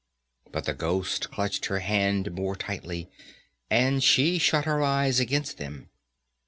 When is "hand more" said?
1.77-2.55